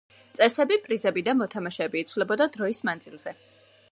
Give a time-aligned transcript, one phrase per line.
[0.37, 3.37] წესები, პრიზები და მოთამაშეები იცვლებოდა დროის მანძილზე.